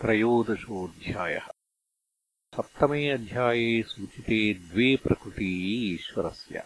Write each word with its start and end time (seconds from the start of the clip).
त्रयोदशोऽध्यायः। 0.00 1.48
सप्तमे 2.56 3.10
अध्याये 3.10 3.82
सूचिते 3.82 4.54
द्वे 4.54 4.96
प्रकृती 4.96 5.94
ईश्वरस्य। 5.94 6.64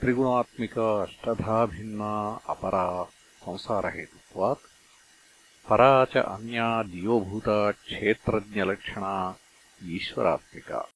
त्रिगुणात्मिका 0.00 1.02
अष्टधा 1.02 1.66
भिन्ना 1.66 2.40
अपरा 2.48 3.04
संसारहेतुत्वात्। 3.04 4.58
परा 5.68 6.04
च 6.04 6.16
अन्या 6.16 6.82
दियोभूता 6.82 7.72
क्षेत्रज्ञलक्षणा 7.72 9.36
ईश्वरात्मिका। 9.82 10.88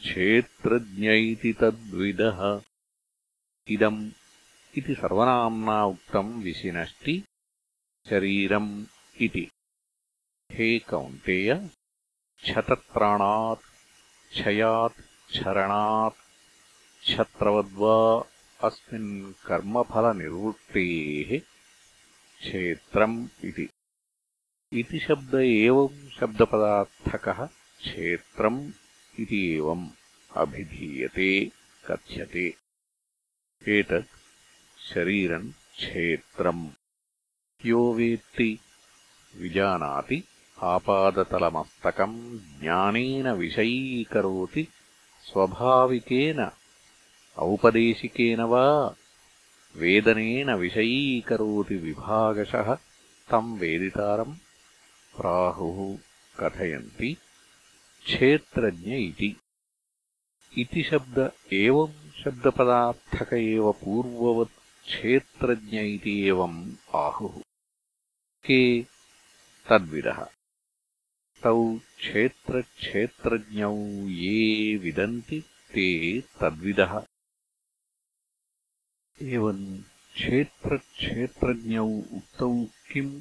क्षेत्रज्ञ 0.00 1.10
इति 1.10 1.52
तद्विदः। 1.52 2.60
इदम् 3.68 4.10
इति 4.78 4.94
सर्वनाम्ना 4.94 5.84
उक्तम् 5.84 6.42
विशिनष्टि 6.42 7.14
शरीरम् 8.08 8.70
इति। 9.20 9.46
हे 10.52 10.78
कौन्तेय 10.78 11.54
क्षतत्राणात् 12.42 13.64
क्षयात् 14.32 15.00
क्षरणात् 15.30 16.18
क्षत्रवद्वा 17.04 17.96
अस्मिन् 18.68 19.32
कर्मफलनिवृत्तेः 19.46 21.30
क्षेत्रम् 22.40 23.18
इति। 23.44 23.68
इति 24.80 24.98
शब्द 24.98 25.34
एवम् 25.34 26.08
शब्दपदार्थकः 26.18 27.46
क्षेत्रम् 27.82 28.60
इति 29.20 29.40
एवम् 29.56 29.88
अभिधीयते 30.36 31.30
कथ्यते। 31.86 32.46
एतत् 33.68 34.17
शरीरम् 34.94 35.50
क्षेत्रम्। 35.50 36.68
यो 37.66 37.92
वेत्ति 37.92 38.58
विजानाति 39.36 40.24
आपादतलमस्तकम् 40.62 42.38
ज्ञानेन 42.60 43.30
विषयीकरोति 43.30 44.68
स्वभाविकेन 45.22 46.50
औपदेशिकेन 47.38 48.40
वा 48.40 48.94
वेदनेन 49.76 50.54
विषयीकरोति 50.54 51.76
विभागशः 51.76 52.74
तम् 53.30 53.58
वेदितारम् 53.58 54.34
प्राहुः 55.16 55.98
कथयन्ति 56.40 57.16
क्षेत्रज्ञ 58.04 58.96
इति। 58.96 59.36
शब्द 60.82 61.32
एवम् 61.52 62.22
शब्दपदार्थक 62.24 63.32
एव 63.32 63.72
पूर्ववत् 63.72 64.67
क्षेत्रज्ञ 64.90 65.78
इति 65.94 66.12
एवम् 66.28 66.58
आहुः 67.04 67.40
के 68.44 68.60
तद्विदः 69.66 70.20
तौ 71.42 71.58
क्षेत्रक्षेत्रज्ञौ 71.98 73.72
ये 74.24 74.76
विदन्ति 74.84 75.40
ते 75.74 75.86
तद्विदः 76.40 76.94
एवम् 79.18 79.64
क्षेत्रक्षेत्रज्ञौ 80.16 81.86
उक्तौ 82.18 82.50
किम् 82.92 83.12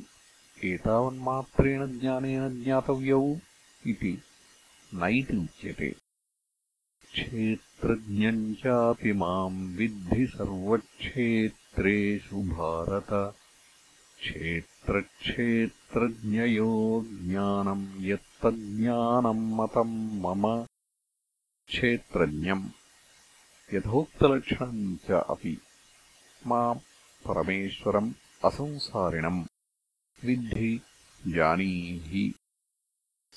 एतावन्मात्रेण 0.72 1.86
ज्ञानेन 2.00 2.64
ज्ञातव्यौ 2.64 3.22
इति 3.94 4.14
नैति 4.92 5.38
उच्यते 5.44 5.90
क्षेत्रज्ञम् 7.18 8.42
चापि 8.56 9.12
माम् 9.20 9.56
विद्धि 9.78 10.26
सर्वक्षेत्रेषु 10.34 12.42
भारत 12.50 13.08
क्षेत्रक्षेत्रज्ञयो 14.24 16.68
ज्ञानम् 17.30 17.86
यत्तज्ज्ञानम् 18.10 19.42
मतम् 19.60 19.96
मम 20.26 20.44
क्षेत्रज्ञम् 21.74 22.64
यथोक्तलक्षणम् 23.74 24.84
च 25.08 25.24
अपि 25.36 25.54
माम् 26.54 26.84
परमेश्वरम् 27.28 28.12
असंसारिणम् 28.50 29.42
विद्धि 30.28 30.72
जानीहि 31.38 32.26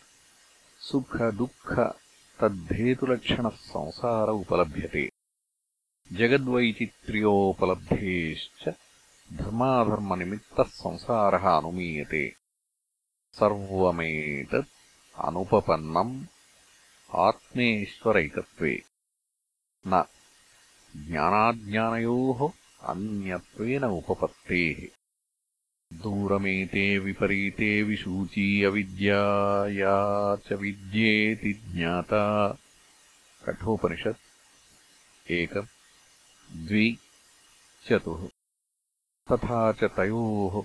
सुखदुःखतद्धेतुलक्षणः 0.81 3.49
संसार 3.49 4.28
उपलभ्यते। 4.28 5.10
जगद्वैचित्र्योपलब्धेश्च 6.12 8.69
धर्माधर्मनिमित्तः 9.32 10.62
संसारः 10.62 11.56
अनुमीयते। 11.56 12.34
सर्वमेतत् 13.32 14.69
अनुपपन्नम् 15.19 16.25
आत्मेश्वरैकत्वे। 17.14 18.82
न। 19.87 20.04
ज्ञानाज्ञानयोः 20.96 22.62
अन्यत्वेन 22.87 23.84
उपपत्तेः। 23.84 24.88
दूरमेते 25.93 26.99
विपरीते 26.99 27.82
विशूची 27.82 28.64
अविद्याया 28.64 30.37
च 30.37 30.52
विद्येति 30.52 31.52
ज्ञाता। 31.52 32.58
कठोपनिषत् 33.46 35.31
एकम् 35.31 36.67
द्वि। 36.67 36.99
चतुः। 37.88 38.29
तथा 39.32 39.73
च 39.73 39.85
तयोः 39.85 40.64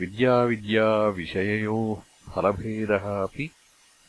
विद्याविद्याविषययोः 0.00 2.32
फलभेदः 2.32 3.22
अपि 3.22 3.50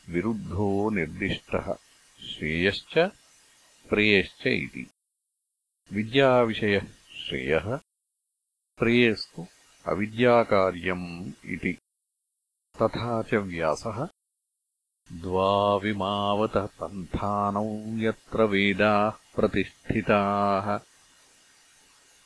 विरुद्धो 0.08 0.90
निर्दिष्टः। 0.90 1.74
श्रेयश्च 2.20 3.10
प्रेयश्च 3.88 4.46
इति। 4.46 4.90
विद्याविषयः 5.92 6.99
श्रेयः 7.30 7.76
प्रेयस्तु 8.78 9.46
अविद्याकार्यम् 9.86 11.32
इति। 11.44 11.78
तथा 12.82 13.22
च 13.22 13.34
व्यासः। 13.34 14.08
द्वाविमावतः 15.12 16.66
पन्थानौ 16.66 17.66
यत्र 17.98 18.42
वेदाः 18.42 19.10
प्रतिष्ठिताः। 19.10 20.78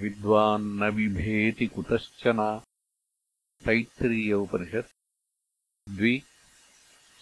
विद्वान्न 0.00 0.90
बिभेति 0.96 1.66
कुतश्चन 1.66 2.62
तैत्तिरीय 3.64 4.32
उपनिषत् 4.32 4.92
द्वि 5.88 6.22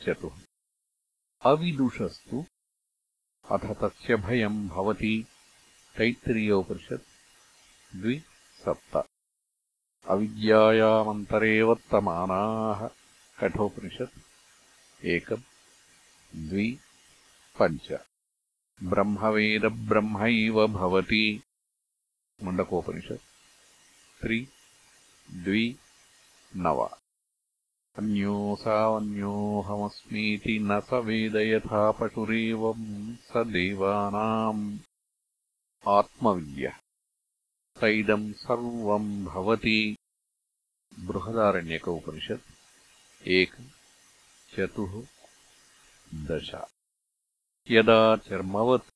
चतुः। 0.03 0.39
अविदुषस्तु। 1.43 2.47
अथ 3.51 3.75
तस्य 3.75 4.17
भयम् 4.17 4.69
भवति। 4.69 5.27
तैत्तिरीय 5.97 6.51
उपनिषत् 6.51 7.07
द्वि 7.97 8.19
सप्त। 8.65 9.09
अविद्यायामन्तरे 10.09 11.63
वर्तमानाः 11.63 12.89
कठोपनिषत्। 13.41 14.19
एकम् 15.05 15.43
द्वि 16.49 16.79
पञ्च। 17.63 17.93
ब्रह्मवेदब्रह्मैव 18.83 20.67
भवति 20.67 21.43
मुण्डकोपनिषत्। 22.43 23.21
त्रि 24.23 24.49
द्वि 25.31 25.77
नव। 26.57 26.97
अन्योऽसावन्योऽहमस्मीति 27.99 30.59
न 30.59 30.81
स 30.81 30.93
वेद 30.93 31.37
यथा 31.37 31.93
पशुरेवम् 31.93 33.17
स 33.17 33.33
देवानाम्। 33.37 34.79
आत्मविद्यः। 35.89 36.75
स 37.81 37.85
इदम् 37.85 38.33
सर्वम् 38.33 39.25
भवति। 39.25 39.97
बृहदारण्यक 40.99 41.89
उपनिषत्। 41.89 43.29
एकम् 43.29 43.67
चतुः 44.57 45.07
दश। 46.15 46.53
यदा 47.71 48.17
चर्मवत् 48.17 48.91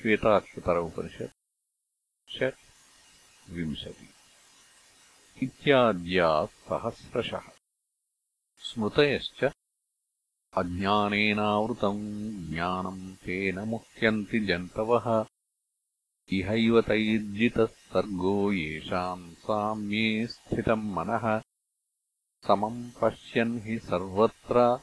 श्वेताक्षतर 0.00 0.76
उपनिषत् 0.76 1.39
षट् 2.38 3.50
विंशति। 3.50 4.08
इत्याद्याः 5.42 6.46
सहस्रशः। 6.46 7.42
स्मृतयश्च 8.58 9.44
अज्ञानेनावृतम् 10.56 12.50
ज्ञानम् 12.50 13.16
तेन 13.16 13.58
मुह्यन्ति 13.58 14.40
जन्तवः। 14.40 15.26
इहैव 16.32 16.80
तैर्जितः 16.80 17.66
सर्गो 17.66 18.52
येषाम् 18.52 19.34
साम्ये 19.34 20.26
स्थितम् 20.26 20.94
मनः। 20.94 21.42
समम् 22.46 22.90
पश्यन् 23.02 23.60
हि 23.60 23.78
सर्वत्र 23.78 24.80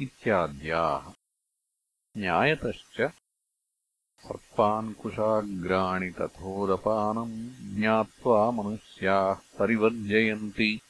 इत्याद्याः। 0.00 1.12
न्यायतश्च 2.16 3.12
सर्पान्कुशाग्राणि 4.24 6.10
तथोदपानम् 6.10 7.76
ज्ञात्वा 7.76 8.50
मनुष्याः 8.50 9.34
परिवर्जयन्ति। 9.58 10.80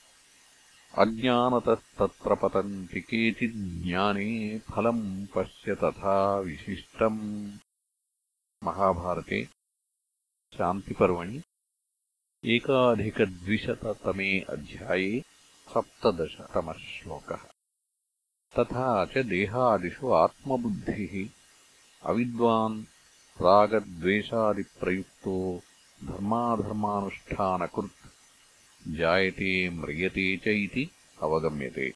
अज्ञानतस्तत्र 0.99 2.35
पतन्ति 2.35 3.01
केचिज्ज्ञाने 3.01 4.59
फलम् 4.59 5.27
पश्य 5.35 5.75
तथा 5.75 6.39
विशिष्टम्। 6.39 7.53
महाभारते 8.65 9.45
शान्तिपर्वणि 10.55 11.43
एकाधिकद्विशततमे 12.45 14.41
अध्याये 14.41 15.25
सप्तदशतमः 15.75 16.73
श्लोकः। 16.73 17.41
तथा 18.59 19.07
च 19.07 19.19
देहादिषु 19.19 20.13
आत्मबुद्धिः 20.13 21.29
अविद्वान् 22.09 22.85
रागद्वेषादिप्रयुक्तो 23.43 25.35
धर्माधर्मानुष्ठानकृत् 26.09 28.03
जायते 28.99 29.53
म्रियते 29.79 30.27
च 30.45 30.47
इति 30.65 30.85
अवगम्यते। 31.23 31.87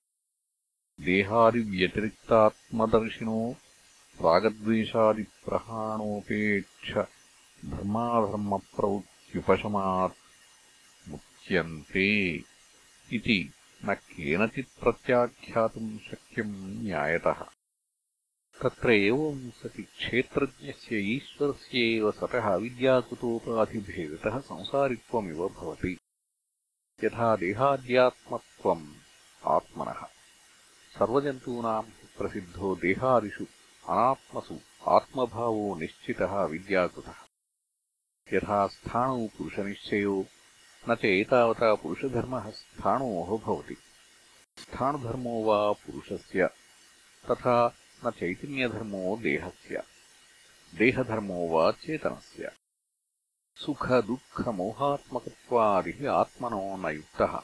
देहादिव्यतिरिक्तात्मदर्शिनो 1.07 3.39
रागद्वेषादिप्रहाणोपेक्ष 4.27 6.91
धर्माधर्मप्रवृत्त्युपशमात् 7.73 10.23
मुच्यन्ते 11.11 12.09
इति 13.19 13.39
न 13.85 13.87
केनचित् 14.11 14.77
प्रत्याख्यातुम् 14.83 16.03
शक्यम् 16.09 16.57
न्यायतः 16.85 17.41
तत्र 18.63 18.91
एवम् 18.91 19.51
सति 19.51 19.83
क्षेत्रज्ञस्य 19.83 20.97
ईश्वरस्य 20.97 21.79
एव 21.79 22.11
सतः 22.11 22.55
अविद्याकृतोपाधिभेदतः 22.55 24.39
संसारित्वमिव 24.39 25.49
भवति। 25.49 25.99
यथा 27.05 27.37
देहाद्यात्मत्वम् 27.37 28.87
आत्मनः। 29.47 30.07
सर्वजन्तूनाम् 30.99 32.19
प्रसिद्धो 32.19 32.77
देहादिषु 32.77 33.45
अनात्मसु 33.89 34.59
आत्मभावो 34.89 35.75
निश्चितः 35.75 36.45
अविद्याकृतः 36.45 37.15
यथा 38.33 38.67
स्थाणौ 38.67 39.27
पुरुषनिश्चयो 39.27 40.27
न 40.91 40.95
च 40.95 41.05
एतावता 41.05 41.75
पुरुषधर्मः 41.75 42.51
स्थाणोः 42.51 43.39
भवति। 43.39 43.77
स्थाणुधर्मो 44.59 45.43
वा 45.43 45.73
पुरुषस्य 45.73 46.47
तथा 47.31 47.77
न 48.07 48.11
चैतन्यधर्मो 48.11 49.17
देहस्य। 49.17 49.83
देहधर्मो 50.75 51.49
वा 51.49 51.73
चेतनस्य। 51.73 52.53
सुखदुःखमोहात्मकत्वादिः 53.57 56.11
आत्मनो 56.11 56.77
न 56.77 56.95
युक्तः। 56.95 57.41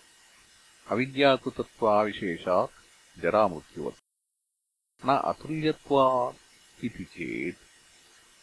अविद्याकृतत्वाविशेषात् 0.91 3.21
जरामृत्युवत्। 3.21 3.97
न 5.07 5.17
अतुल्यत्वात् 5.17 6.85
इति 6.85 7.05
चेत् 7.05 7.57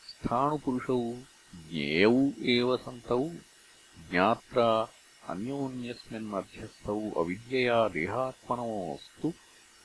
स्थाणुपुरुषौ 0.09 1.17
ज्ञेयौ 1.55 2.31
एव 2.41 2.77
सन्तौ 2.77 3.29
ज्ञात्रा 4.12 4.89
अन्योन्यस्मिन्मध्यस्थौ 5.29 7.12
अविद्यया 7.12 7.88
देहात्मनोऽस्तु 7.88 9.33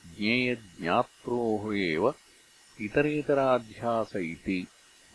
ज्ञेयज्ञात्रोः 0.05 1.77
एव 1.77 2.13
इतरेतराध्यास 2.81 4.15
इति 4.15 4.67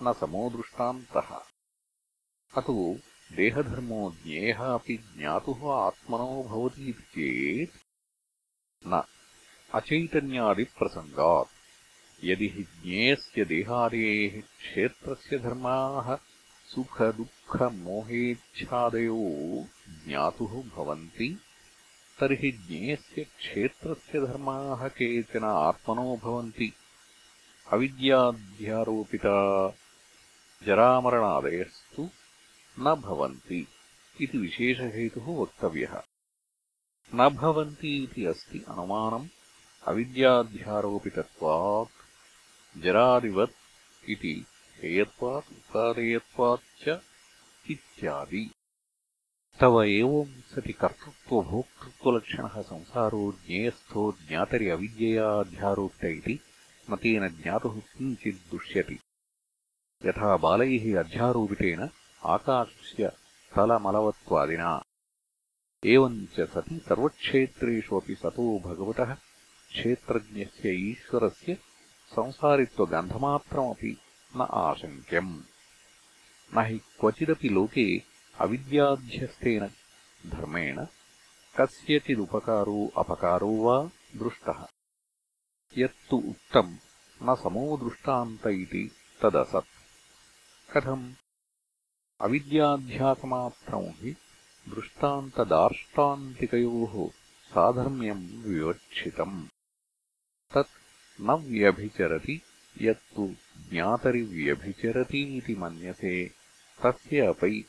न 0.03 0.13
समो 0.13 0.51
दृष्टान्तः। 0.51 1.41
अतो 2.57 2.95
देहधर्मो 3.33 4.11
ज्ञेयः 4.25 4.59
अपि 4.59 4.97
ज्ञातुः 4.97 5.73
आत्मनो 5.73 6.43
भवतीति 6.43 7.03
चेत् 7.03 7.77
न। 8.87 9.03
अचैतन्यादिप्रसङ्गात्। 9.75 11.59
यदि 12.25 12.49
हि 12.49 12.63
ज्ञेयस्य 12.63 13.45
देहादेः 13.45 14.41
क्षेत्रस्य 14.41 15.39
धर्माः 15.39 16.17
सुखदुःखमोहेच्छादयो 16.65 17.59
ज्ञातुः 20.07 20.63
भवन्ति 20.77 21.41
तर्हि 22.21 22.53
ज्ञेयस्य 22.53 23.25
क्षेत्रस्य 23.25 24.27
धर्माः 24.27 24.89
केचन 24.89 25.45
आत्मनो 25.45 26.17
भवन्ति। 26.17 26.73
अविद्याध्यारोपिता 27.73 29.75
जरामरणादयस्तु 30.67 32.11
न 32.79 32.95
भवन्ति 32.95 33.67
इति 34.21 34.39
विशेषहेतुः 34.39 35.25
वक्तव्यः। 35.25 36.03
न 37.15 37.29
भवन्ति 37.29 38.05
इति 38.05 38.25
अस्ति 38.25 38.65
अनुमानम् 38.69 39.29
अविद्याध्यारोपितत्वात् 39.87 42.83
जरादिवत् 42.83 44.11
इति 44.11 44.45
हेयत्वात् 44.83 45.53
उपादेयत्वाच्च 45.53 47.01
इत्यादि 47.71 48.51
तव 49.61 49.83
एवम् 49.83 50.55
सति 50.55 50.73
कर्तृत्वभोक्तृत्वलक्षणः 50.73 52.61
संसारो 52.63 53.33
ज्ञेयस्थो 53.47 54.13
ज्ञातरि 54.29 54.69
अविद्ययाध्यारोपित 54.69 56.05
इति 56.05 56.41
न 56.91 56.97
तेन 56.97 57.29
ज्ञातुः 57.29 57.79
किञ्चित् 57.79 58.51
दुष्यति। 58.51 58.99
यथा 60.07 60.37
बालैः 60.37 60.99
अध्यारोपितेन 60.99 61.91
आकाशस्य 62.25 63.09
तलमलवत्वादिना। 63.57 64.83
एवम् 65.87 66.27
च 66.27 66.41
सति 66.41 66.79
सर्वक्षेत्रेषु 66.89 67.97
अपि 67.97 68.15
सतो 68.15 68.59
भगवतः 68.59 69.15
क्षेत्रज्ञस्य 69.71 70.71
ईश्वरस्य 70.71 71.55
संसारित्वगन्धमात्रमपि 72.11 73.99
न 74.37 74.41
आशङ्क्यम्। 74.41 75.41
न 76.57 76.65
हि 76.67 76.79
क्वचिदपि 76.79 77.49
लोके 77.49 78.08
अविद्याध्यस्तेन 78.41 79.71
धर्मेण 80.31 80.87
कस्यचिदुपकारो 81.57 82.93
अपकारो 82.97 83.49
वा 83.49 83.91
दृष्टः। 84.17 84.67
यत्तु 85.79 86.17
उक्तम् 86.17 86.77
न 87.23 87.35
समो 87.35 87.77
दृष्टान्त 87.77 88.47
इति 88.47 88.91
तदसत्। 89.23 89.69
कथम्? 90.77 91.13
अविद्याध्यासमात्रम् 92.21 93.85
हि 93.85 94.17
दृष्टान्तदार्ष्टान्तिकयोः 94.69 97.11
साधर्म्यम् 97.45 98.43
विवक्षितम् 98.43 99.47
तत् 100.55 100.69
न 101.21 101.31
व्यभिचरति 101.31 102.43
यत्तु 102.81 103.35
ज्ञातरिव्यभिचरतीति 103.71 105.55
मन्यसे 105.55 106.35
तस्य 106.87 107.21
अपि 107.21 107.65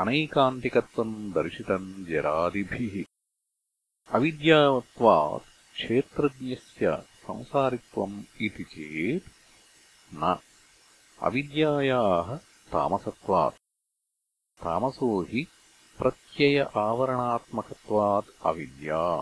अनैकान्तिकत्वम् 0.00 1.32
दर्शितम् 1.32 2.04
जरादिभिः। 2.04 3.04
अविद्यावत्वात् 4.14 5.74
क्षेत्रज्ञस्य 5.74 6.96
संसारित्वम् 7.00 8.24
इति 8.40 8.64
चेत् 8.64 9.28
न। 10.14 10.38
अविद्यायाः 11.22 12.36
तामसत्वात्। 12.72 13.54
तामसो 14.64 15.22
हि 15.22 15.46
प्रत्यय 15.98 16.70
आवरणात्मकत्वात् 16.76 18.46
अविद्या। 18.46 19.16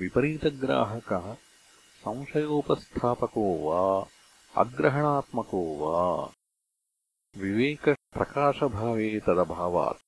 विपरीतग्राहकः 0.00 1.34
संशयोपस्थापको 1.98 3.70
वा 3.70 4.06
अग्रहणात्मको 4.56 5.76
वा 5.76 6.32
विवेकप्रकाशभावे 8.16 9.20
तदभावात्। 9.20 10.02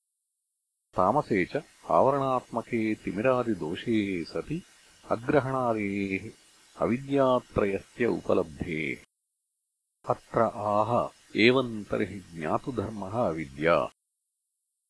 तामसे 0.95 1.45
च 1.45 1.61
आवरणात्मके 1.89 2.95
तिमिरादिदोषे 2.95 4.23
सति 4.23 4.63
अग्रहणादेः 5.11 6.29
अविद्यात्रयस्य 6.81 8.05
उपलब्धेः। 8.05 10.13
अत्र 10.13 10.41
आह 10.41 11.09
एवम् 11.35 11.85
तर्हि 11.85 12.19
ज्ञातुधर्मः 12.19 13.27
अविद्या। 13.27 13.89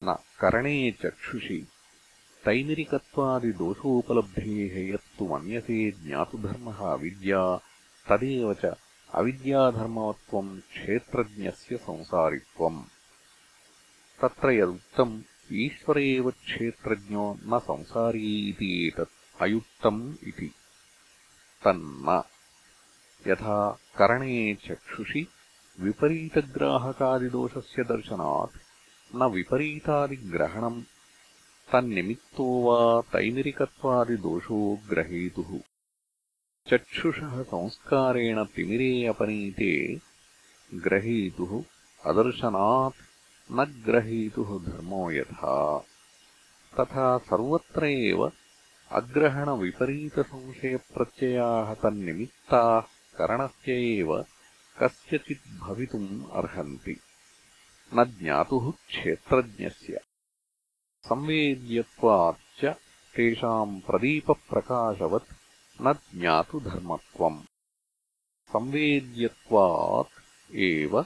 न 0.03 0.17
करणे 0.39 0.91
चक्षुषि। 0.91 1.67
तैमिरिकत्वादिदोषोपलब्धेः 2.45 4.93
यत्तु 4.93 5.25
मन्यते 5.25 5.91
ज्ञातुधर्मः 5.91 6.77
अविद्या। 6.77 7.60
तदेव 8.10 8.53
च 8.53 8.75
अविद्याधर्मवत्वम् 9.13 10.60
क्षेत्रज्ञस्य 10.60 11.77
संसारित्वम् 11.77 12.84
तत्र 14.25 14.51
यदुक्तम् 14.60 15.15
ईश्वर 15.63 15.98
एव 16.00 16.29
क्षेत्रज्ञो 16.44 17.25
न 17.53 17.60
संसारी 17.70 18.27
इति 18.50 18.70
एतत् 18.88 19.15
अयुक्तम् 19.44 20.03
इति 20.29 20.48
तन्न 21.65 22.22
यथा 23.27 23.58
करणे 23.98 24.36
चक्षुषि 24.65 25.22
विपरीतग्राहकादिदोषस्य 25.77 27.84
दर्शनात् 27.91 28.58
न 29.12 29.27
विपरीतादिग्रहणम् 29.36 30.82
तन्निमित्तो 31.72 32.46
वा 32.65 32.77
तैमिरिकत्वादिदोषो 33.13 34.60
ग्रहेतुः 34.89 35.50
चक्षुषः 36.67 37.34
संस्कारेण 37.53 38.44
तिमिरे 38.55 38.91
अपनीते 39.13 39.72
ग्रहेतुः 40.86 41.51
अदर्शनात् 42.12 43.04
न 43.52 43.84
ग्रहेतुः 43.86 44.66
धर्मो 44.66 45.12
यथा। 45.12 45.86
तथा 46.80 47.18
सर्वत्र 47.18 47.86
एव 47.86 48.32
अग्रहणविपरीतसंशयप्रत्ययाः 48.92 51.74
तन्निमित्ताः 51.74 52.84
करणस्य 53.18 53.72
एव 53.72 54.25
कस्यचित् 54.80 55.60
भवितुम् 55.60 56.32
अर्हन्ति। 56.32 57.00
न 57.94 58.04
ज्ञातुः 58.04 58.72
क्षेत्रज्ञस्य। 58.72 60.02
संवेद्यत्वाच्च 61.02 62.75
तेषाम् 63.16 63.82
प्रदीपप्रकाशवत् 63.82 65.34
न 65.82 65.94
ज्ञातुधर्मत्वम्। 65.94 67.42
संवेद्यत्वात् 68.48 70.56
एव 70.56 71.06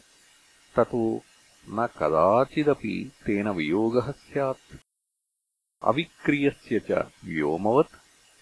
ततो 0.76 1.22
न 1.70 1.88
कदाचिदपि 1.88 3.12
तेन 3.26 3.50
वियोगः 3.50 4.12
स्यात्। 4.12 4.78
अविक्रियस्य 5.84 6.80
च 6.80 7.12
व्योमवत् 7.26 7.96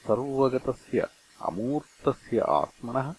सर्वगतस्य 0.08 1.08
अमूर्तस्य 1.41 2.39
आत्मनः 2.39 3.13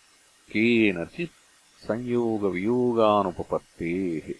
केनचित् 0.50 1.84
संयोगवियोगानुपपत्तेः। 1.84 4.32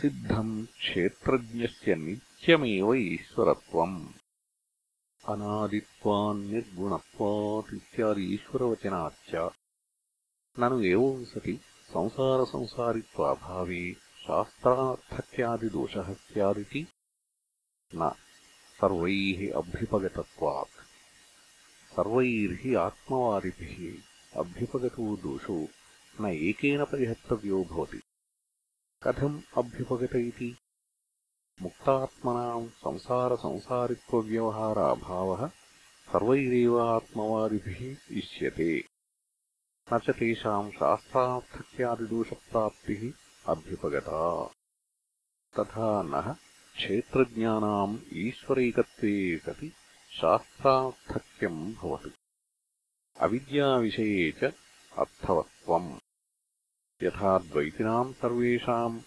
सिद्धम् 0.00 0.66
क्षेत्रज्ञस्य 0.66 1.94
नित्यमेव 1.94 2.94
ईश्वरत्वम् 2.94 4.08
अनादित्वान्निर्गुणत्वात् 5.28 7.74
इत्यादि 7.74 8.34
ईश्वरवचनाच्च 8.34 9.50
ननु 10.58 10.82
एवम् 10.82 11.24
सति 11.24 11.60
संसारसंसारित्वाभावे 11.88 13.94
शास्त्रार्थक्यादिदोषः 13.94 16.12
स्यादिति 16.12 16.86
न। 17.94 18.14
सर्वैः 18.80 19.52
अभ्युपगतत्वात्। 19.52 20.86
सर्वैर्हि 21.96 22.74
आत्मवादिभिः 22.74 24.09
अभ्युपगतो 24.36 25.16
दोषो 25.16 25.68
न 26.20 26.24
एकेन 26.24 26.84
परिहर्तव्यो 26.84 27.64
भवति। 27.64 28.02
कथम् 29.02 29.42
अभ्युपगत 29.58 30.16
इति? 30.16 30.56
मुक्तात्मनाम् 31.62 32.68
संसारसंसारित्वव्यवहाराभावः 32.68 35.50
सर्वैरेव 36.12 36.80
आत्मवादिभिः 36.80 38.18
इष्यते। 38.18 38.84
न 39.92 39.98
च 39.98 40.10
तेषाम् 40.10 40.70
शास्त्रार्थक्यादिदोषप्राप्तिः 40.70 43.12
अभ्युपगता। 43.46 44.50
तथा 45.60 46.02
नः 46.02 46.36
क्षेत्रज्ञानाम् 46.74 47.98
ईश्वरैकत्वे 48.12 49.38
सति 49.38 49.72
शास्त्रार्थक्यम् 50.12 51.74
भवति। 51.74 52.12
अविद्याविषये 53.20 54.32
च 54.32 54.52
अर्थवत्त्वम्। 54.98 55.98
यथा 57.02 57.38
द्वैतिनाम् 57.38 58.12
सर्वेषाम् 58.12 59.00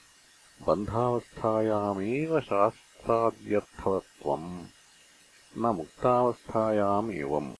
बन्धावस्थायामेव 0.67 2.41
शास्त्राद्यर्थवत्त्वम्। 2.41 4.65
न 5.57 5.67
मुक्तावस्थायामेवम्। 5.75 7.53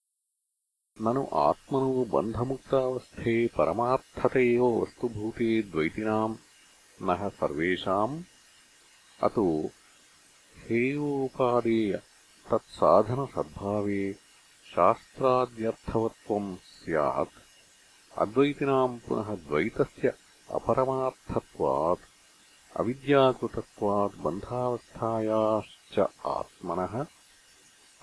ननु 1.02 1.28
आत्मनो 1.34 2.06
बन्धमुक्तावस्थे 2.06 3.48
परमार्थत 3.48 4.38
एव 4.38 4.82
वस्तुभूते 4.82 5.62
द्वैतिनाम् 5.62 6.36
नः 7.02 7.30
सर्वेषाम् 7.30 8.24
अतो 9.24 9.70
हेयोपादेय 10.58 12.02
तत्साधनसद्भावे 12.52 14.23
शास्त्राद्यर्थवत्त्वम् 14.74 16.58
स्यात् 16.58 17.40
अद्वैतिनाम् 18.18 19.00
पुनः 19.00 19.36
द्वैतस्य 19.36 20.14
अपरमार्थत्वात् 20.52 22.00
अविद्याकृतत्वात् 22.80 24.16
बन्धावस्थायाश्च 24.16 26.08
आत्मनः 26.26 27.06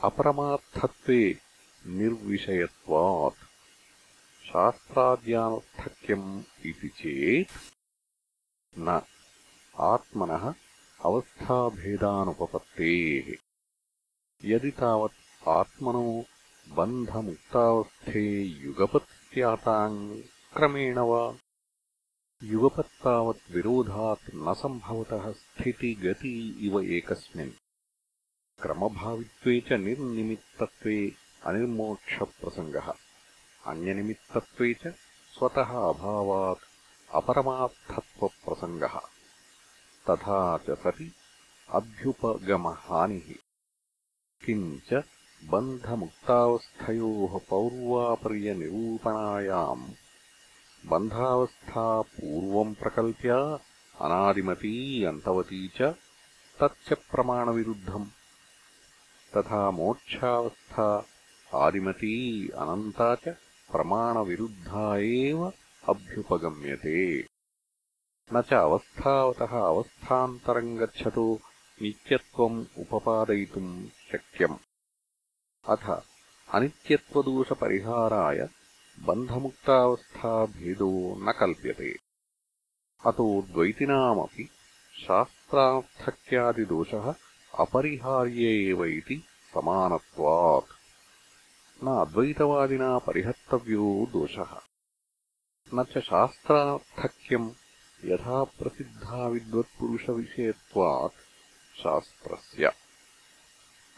अपरमार्थत्वे 0.04 1.38
निर्विषयत्वात्। 1.86 3.36
शास्त्राद्यानर्थक्यम् 4.46 6.42
इति 6.66 6.88
चेत् 6.88 7.74
न 8.78 9.02
आत्मनः 9.78 10.54
अवस्थाभेदानुपपत्तेः। 11.04 13.34
यदि 14.44 14.70
तावत् 14.70 15.48
आत्मनो 15.48 16.24
बन्धमुक्तावस्थे 16.70 18.42
युगपत् 18.42 19.32
स्याताम् 19.32 20.22
क्रमेण 20.56 20.98
वा 20.98 21.36
युगपत्तावत् 22.42 23.50
विरोधात् 23.50 24.30
न 24.34 24.54
सम्भवतः 24.54 25.32
स्थितिगती 25.32 26.66
इव 26.66 26.80
एकस्मिन्। 26.80 27.50
क्रमभावित्वे 28.62 29.60
च 29.60 29.72
निर्निमित्तत्वे 29.72 31.12
अनिर्मोक्षप्रसङ्गः। 31.46 32.92
अन्यनिमित्तत्वे 33.66 34.74
च 34.74 34.86
स्वतः 35.34 35.70
अभावात् 35.88 36.64
अपरमार्थत्वप्रसङ्गः। 37.14 38.98
तथा 40.10 40.58
च 40.58 40.70
सति 40.70 41.12
अभ्युपगमहानिः। 41.70 43.34
किञ्च 44.46 45.04
बन्धमुक्तावस्थयोः 45.44 47.40
पौर्वापर्यनिरूपणायाम्। 47.50 49.90
बन्धावस्था 50.86 52.02
पूर्वम् 52.02 52.74
प्रकल्प्या 52.74 53.58
अनादिमती 54.00 55.04
अन्तवती 55.04 55.68
च 55.68 55.94
तच्च 56.62 56.92
प्रमाणविरुद्धम्। 56.92 58.06
तथा 59.36 59.70
मोक्षावस्था 59.70 61.06
आदिमती 61.54 62.48
अनन्ता 62.48 63.14
च 63.14 63.36
प्रमाणविरुद्धा 63.72 64.96
एव 64.96 65.52
अभ्युपगम्यते। 65.88 67.26
न 68.32 68.42
च 68.42 68.54
अवस्थावतः 68.54 69.46
अवस्थान्तरम् 69.46 70.78
गच्छतो 70.78 71.40
नित्यत्वम् 71.82 72.64
उपपादयितुम् 72.78 73.86
शक्यम् 74.12 74.56
अथ 75.70 76.02
अनित्यत्वदोषपरिहाराय 76.54 78.48
बन्धमुक्तावस्थाभेदो 79.00 81.14
न 81.18 81.32
कल्प्यते। 81.40 81.96
अतो 83.06 83.42
द्वैतिनामपि 83.42 84.48
शास्त्रार्थक्यादिदोषः 85.02 87.14
अपरिहार्य 87.58 88.68
एव 88.68 88.84
इति 88.84 89.24
समानत्वात्। 89.54 90.64
न 91.84 91.86
अद्वैतवादिना 91.86 92.98
परिहर्तव्यो 92.98 94.08
दोषः। 94.12 94.60
न 95.74 95.84
च 95.84 95.98
शास्त्रार्थक्यम् 95.98 97.50
यथा 98.04 98.44
प्रसिद्धाविद्वत्पुरुषविषयत्वात् 98.44 101.14
शास्त्रस्य। 101.78 102.79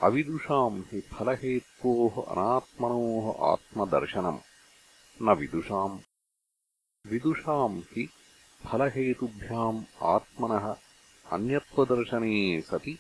अविदुषाम् 0.02 0.82
हि 0.82 1.00
फलहेत्वोः 1.00 2.24
अनात्मनोः 2.24 3.52
आत्मदर्शनम्। 3.52 4.38
न 5.22 5.32
विदुषाम्। 5.32 5.98
विदुषाम् 7.06 7.80
हि 7.80 8.08
फलहेतुभ्याम् 8.66 9.84
आत्मनः 10.02 10.76
अन्यत्वदर्शने 11.32 12.60
सति 12.60 12.98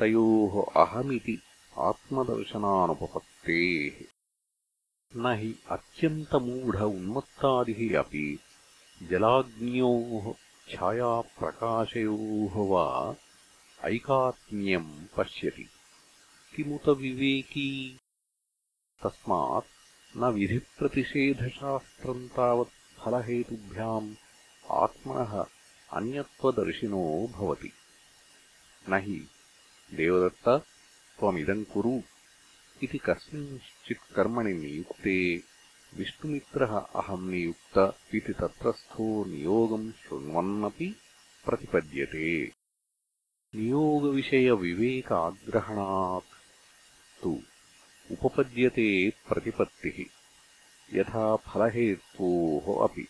तयोः 0.00 0.84
अहमिति 0.84 1.42
आत्मदर्शनानुपपत्तेः 1.78 4.04
न 5.16 5.38
हि 5.38 5.58
अत्यन्तमूढ 5.70 6.76
उन्मत्तादिः 6.76 7.98
अपि 7.98 8.38
जलाग्न्योः 9.02 10.34
छायाप्रकाशयोः 10.74 12.54
वा 12.54 13.16
ऐकात्म्यम् 13.84 15.06
पश्यति 15.16 15.68
किमुत 16.56 16.88
विवेकी? 16.88 17.98
तस्मात् 19.04 19.64
न 20.16 20.24
विधिप्रतिषेधशास्त्रम् 20.24 22.28
तावत् 22.28 22.68
फलहेतुभ्याम् 22.68 24.14
आत्मनः 24.70 25.44
अन्यत्वदर्शिनो 25.92 27.28
भवति। 27.32 27.72
न 28.88 28.94
हि 28.94 29.28
देवदत्त 29.94 30.66
त्वमिदम् 31.18 31.64
कुरु। 31.64 32.02
इति 32.82 32.98
कस्मिंश्चित् 32.98 34.14
कर्मणि 34.14 34.52
नियुक्ते 34.52 35.42
विष्णुमित्रः 35.96 36.78
अहम् 36.78 37.30
नियुक्त 37.30 37.98
इति 38.14 38.32
तत्रस्थो 38.32 39.24
नियोगम् 39.24 39.92
शृण्वन्नपि 39.92 40.96
प्रतिपद्यते। 41.44 42.52
नियोगविषयविवेकाग्रहणात् 43.54 46.33
उपपद्यते 48.10 49.10
प्रतिपत्तिः। 49.10 50.04
यथा 50.98 51.36
फलहेत्वोः 51.36 52.88
अपि। 52.88 53.08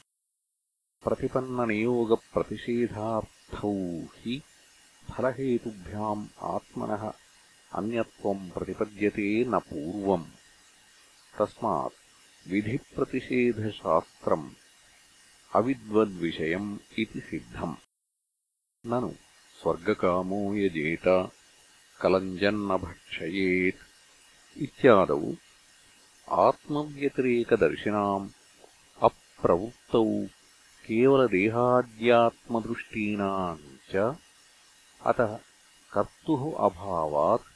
प्रतिपन्ननियोगप्रतिषेधार्थौ 1.03 3.73
हि 4.17 4.41
फलहेतुभ्याम् 5.11 6.27
आत्मनः 6.43 7.13
अन्यत्वम् 7.75 8.49
प्रतिपद्यते 8.49 9.45
न 9.45 9.59
पूर्वम्। 9.59 10.25
तस्मात् 11.39 12.51
विधिप्रतिषेधशास्त्रम् 12.51 14.49
अविद्वद्विषयम् 15.55 16.77
इति 16.99 17.19
सिद्धम्। 17.19 17.75
ननु 18.85 19.13
स्वर्गकामो 19.61 20.55
यजेत 20.55 21.31
कलञ्जन्न 22.01 22.77
भक्षयेत् 22.77 23.81
इत्यादौ 24.57 25.33
आत्मव्यतिरेकदर्शिनाम् 26.31 28.29
अप्रवृत्तौ 29.01 30.25
केवलदेहाद्यात्मदृष्टीनाम् 30.85 33.59
च 33.91 34.15
अतः 35.05 35.39
कर्तुः 35.93 36.65
अभावात् 36.65 37.54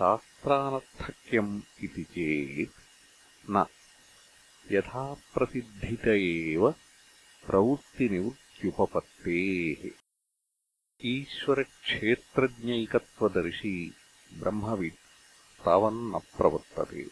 शास्त्रानर्थक्यम् 0.00 1.60
इति 1.84 2.04
चेत् 2.04 2.70
न। 3.50 3.66
यथाप्रसिद्धित 4.72 6.06
एव 6.06 6.74
प्रवृत्तिनिवृत्त्युपपत्तेः। 7.46 9.90
ईश्वरक्षेत्रज्ञैकत्वदर्शी 11.04 13.94
ब्रह्मवित् 14.38 15.64
तावन्न 15.64 16.18
प्रवर्तते 16.18 17.10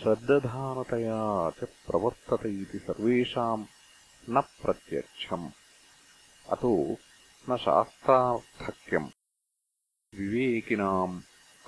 श्रद्दधानतया 0.03 1.51
च 1.51 1.65
प्रवर्तत 1.65 2.47
इति 2.47 2.79
सर्वेषाम् 2.79 3.65
न 4.31 4.41
प्रत्यक्षम्। 4.41 5.51
अतो 6.51 6.97
न 7.51 7.57
शास्त्रार्थक्यम्। 7.57 9.09
विवेकिनाम् 10.15 11.21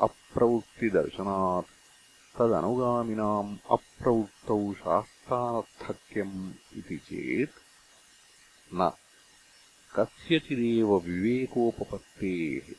अप्रवृत्तिदर्शनात् 0.03 1.80
तदनुगामिनाम् 2.41 3.57
अप्रवृत्तौ 3.71 4.75
शास्त्रार्थक्यम् 4.75 6.53
इति 6.77 6.97
चेत् 6.97 7.51
न। 8.75 8.93
कस्यचिदेव 9.97 10.97
विवेकोपपत्तेः 10.97 12.75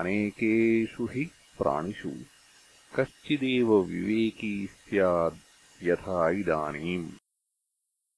अनेकेषु 0.00 1.06
हि 1.06 1.30
प्राणिषु 1.58 2.12
कश्चिदेव 2.96 3.74
विवेकी 3.74 4.66
स्याद् 4.66 5.36
यथा 5.82 6.30
इदानीम्। 6.30 7.10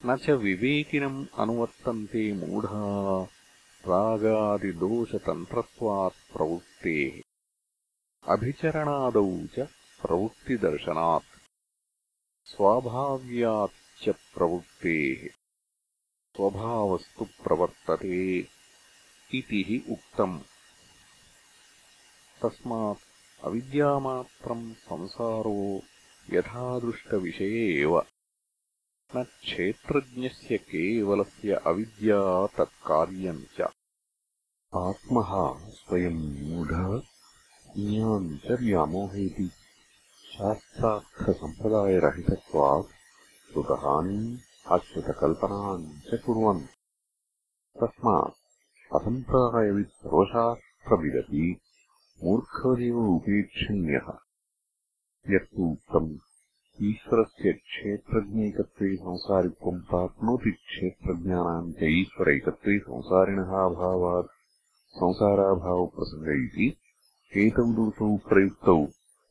न 0.06 0.16
च 0.16 0.30
विवेकिनम् 0.30 1.26
अनुवर्तन्ते 1.38 2.32
मूढा 2.32 3.28
रागादिदोषतन्त्रत्वात् 3.88 6.32
प्रवृत्तेः। 6.32 7.20
अभिचरणादौ 8.32 9.46
च 9.46 9.68
प्रवृत्तिदर्शनात्। 10.02 11.40
स्वाभाव्याच्च 12.44 14.08
प्रवृत्तेः 14.08 15.28
स्वभावस्तु 16.36 17.24
प्रवर्तते 17.24 18.38
इति 19.34 19.64
हि 19.68 19.92
उक्तम्। 19.92 20.40
तस्मात् 22.42 22.98
अविद्यामात्रम् 23.44 24.74
संसारो 24.74 25.82
यथादृष्टविषये 26.30 27.80
एव। 27.80 27.98
न 29.16 29.24
क्षेत्रज्ञस्य 29.24 30.58
केवलस्य 30.58 31.52
अविद्या 31.52 32.46
तत्कार्यम् 32.46 33.44
च। 33.44 33.60
आत्मः 34.74 35.30
स्वयम् 35.70 36.38
मूढः 36.38 37.02
ज्ञाम् 37.76 38.38
च 38.38 38.60
व्यामोहेति 38.60 39.50
शास्त्रार्थसम्प्रदायरहितत्वात् 40.32 42.92
श्रुतहानीम् 43.48 44.28
अश्रुतकल्पनाम् 44.76 45.82
च 46.06 46.18
कुर्वन्। 46.26 46.62
तस्मात् 47.80 48.38
असम्प्रायवित् 48.98 49.98
सर्वशास्त्रविदपि 50.02 51.46
मूर्खवदेव 52.24 52.96
उपेक्षण्यः 53.16 54.08
यत्तु 55.34 55.62
उक्तम् 55.72 56.10
ईश्वरस्य 56.90 57.46
क्षेत्रज्ञैकत्वे 57.52 58.90
संसारित्वम् 58.96 59.84
प्राप्नोति 59.90 60.52
क्षेत्रज्ञानाम् 60.62 61.72
च 61.72 61.74
ईश्वरैकत्वे 61.98 62.74
संसारिणः 62.88 63.52
अभावात्। 63.66 64.34
संसाराभावप्रसङ्ग 65.02 66.28
इति 66.40 66.66
एतौ 67.46 67.70
दोषौ 67.76 68.08
प्रयुक्तौ 68.28 68.80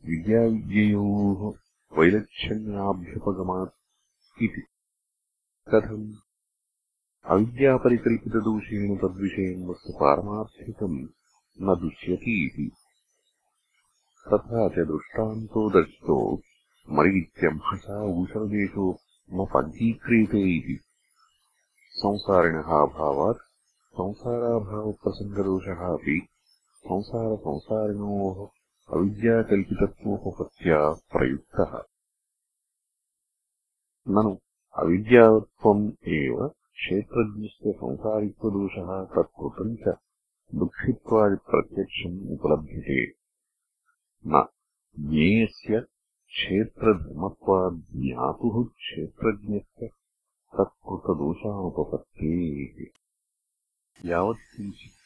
विद्याविद्ययोः 0.06 1.54
वैलक्षण्याभ्युपगमात् 2.00 4.44
इति। 4.44 4.64
कथम्? 5.74 6.14
अविद्यापरिकल्पितदोषेण 7.26 8.98
तद्विषयम् 8.98 9.70
वस्तु 9.70 9.94
पारमार्थिकम् 9.94 11.08
न 11.62 11.66
दृश्यति 11.76 12.46
इति। 12.46 12.72
तथा 14.34 14.70
च 14.70 14.72
दृष्टान्तो 14.72 15.70
दर्शितो 15.70 16.42
मरीत्यम्हसा 16.90 18.04
ऊषरदेशो 18.04 19.00
न 19.34 19.48
पञ्चीक्रियते 19.56 20.58
इति। 20.58 20.80
संसारिणः 21.92 22.60
अभावात् 22.60 23.38
संसाराभावप्रसङ्गदोषः 23.94 25.76
अपि 25.76 26.28
संसारसंसारिणोः 26.78 28.61
अविद्याकल्पितत्वोपपत्त्या 28.90 30.78
प्रयुक्तः 31.12 31.72
ननु 34.16 34.34
अविद्यावत्त्वम् 34.84 35.84
एव 36.18 36.36
क्षेत्रज्ञस्य 36.80 37.68
संसारित्वदोषः 37.82 38.90
तत्कृतम् 39.16 39.76
च 39.84 39.86
दुःखित्वादिप्रत्यक्षम् 40.62 42.18
उपलभ्यते। 42.36 43.02
न 44.28 44.30
ज्ञेयस्य 45.10 45.74
क्षेत्रधर्मत्वाज्ञातुः 46.36 48.56
क्षेत्रज्ञस्य 48.82 49.84
तत्कृतदोषानुपपत्तेः 50.58 52.76
यावत् 54.10 54.44
किञ्चित् 54.56 55.00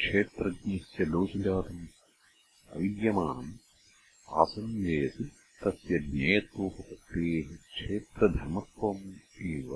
क्षेत्रज्ञस्य 0.00 1.00
दोषजातम् 1.14 1.86
अविद्यमानम् 2.74 3.52
आसञ्जयति 4.40 5.24
तस्य 5.62 5.98
ज्ञेयत्वोपपत्तेः 6.10 7.48
क्षेत्रधर्मत्वम् 7.70 9.04
एव 9.52 9.70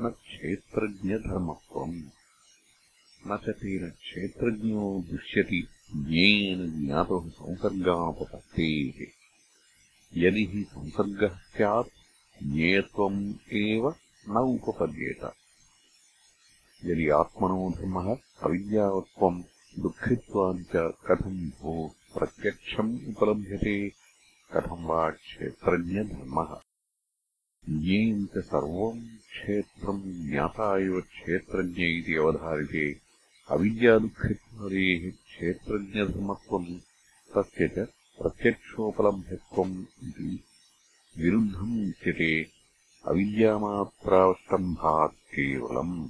न 0.00 0.10
क्षेत्रज्ञधर्मत्वम्। 0.24 2.00
न 3.28 3.36
च 3.44 3.54
तेन 3.60 3.88
क्षेत्रज्ञो 4.02 4.82
दृश्यति 5.10 5.60
ज्ञेयेन 5.94 6.60
ज्ञातुः 6.76 7.28
संसर्गानुपपत्तेः 7.38 9.00
यदि 10.24 10.44
हि 10.52 10.62
संसर्गः 10.70 11.34
स्यात् 11.52 11.90
ज्ञेयत्वम् 12.52 13.20
एव 13.62 13.88
न 14.34 14.44
उपपद्येत 14.56 15.24
यदि 16.90 17.08
आत्मनो 17.20 17.70
धर्मः 17.78 18.12
अविद्यावत्त्वम् 18.48 19.42
दुःखित्वादि 19.82 20.64
च 20.74 20.84
कथम् 21.08 21.50
भो 21.60 21.74
प्रत्यक्षम् 22.18 22.98
उपलभ्यते। 23.08 23.92
कथम् 24.52 24.84
वा 24.84 25.10
क्षेत्रज्ञधर्मः? 25.10 26.60
ज्ञेयम् 27.68 28.26
च 28.26 28.30
सर्वम् 28.30 29.16
क्षेत्रम् 29.16 30.30
ज्ञाता 30.30 30.78
एव 30.78 31.00
क्षेत्रज्ञ 31.00 31.82
इति 31.82 32.14
अवधारिते। 32.14 33.00
अविद्यादुःखित्वादेः 33.50 35.10
क्षेत्रज्ञधर्मत्वम् 35.10 36.80
तस्य 37.36 37.68
च 37.68 37.88
प्रत्यक्षोपलभ्यत्वम् 38.22 39.82
इति 39.82 40.44
विरुद्धम् 41.18 41.88
उच्यते। 41.88 42.50
अविद्यामात्रावष्टम्भात् 43.06 45.12
केवलम्। 45.12 46.08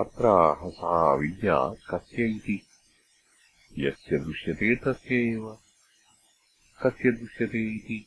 अत्र 0.00 0.26
आह 0.26 0.70
सा 0.70 1.14
अविद्या 1.14 1.74
कस्य 1.90 2.22
इति 2.22 2.62
यस्य 3.78 4.18
दृश्यते 4.18 4.76
तस्य 4.76 5.14
एव। 5.14 5.58
कस्य 6.82 7.10
दृश्यते 7.12 7.76
इति? 7.76 8.06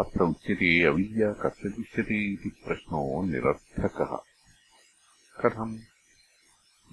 अत्र 0.00 0.22
उच्यते 0.22 0.84
अविद्या 0.84 1.32
कस्य 1.32 1.68
दृश्यते 1.68 2.32
इति 2.32 2.48
प्रश्नो 2.48 3.22
निरर्थकः। 3.22 4.16
कथम् 5.40 5.78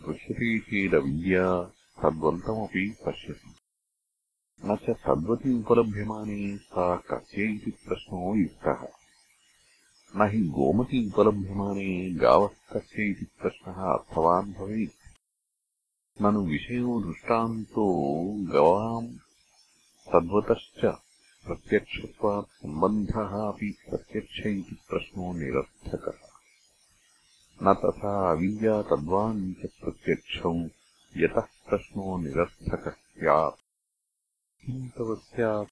दृश्यते 0.07 0.59
चेदविद्या 0.59 1.63
तद्वन्तमपि 2.03 2.95
पश्यति। 3.05 3.55
न 4.65 4.75
च 4.75 4.89
तद्वति 4.89 5.53
उपलभ्यमाने 5.53 6.57
सा 6.57 6.95
कस्य 6.95 7.43
इति 7.43 7.71
प्रश्नो 7.71 8.35
युक्तः। 8.35 8.87
न 10.15 10.29
हि 10.31 10.39
गोमति 10.39 11.11
उपलभ्यमाने 11.13 12.13
गावः 12.13 12.47
कस्य 12.47 13.09
इति 13.09 13.25
प्रश्नः 13.25 13.73
अर्थवान् 13.73 14.53
भवेत् 14.53 15.00
ननु 16.21 16.41
विषयो 16.41 17.01
दृष्टान्तो 17.01 18.03
गवाम् 18.53 19.17
तद्वतश्च 20.07 20.95
प्रत्यक्षत्वात् 21.45 22.45
सम्बन्धः 22.45 23.47
अपि 23.47 23.77
प्रत्यक्ष 23.89 24.39
इति 24.39 24.77
प्रश्नो 24.89 25.33
निरर्थकः। 25.33 26.27
न 27.63 27.73
तथा 27.73 28.31
अविद्या 28.31 28.81
तद्वान् 28.81 29.53
च 29.53 29.57
प्रत्यक्षौ 29.57 30.67
यतः 31.17 31.41
प्रश्नो 31.41 32.17
निरर्थकः 32.17 32.91
स्यात्। 32.91 33.61
किम् 34.65 34.89
तव 34.89 35.15
स्यात्? 35.15 35.69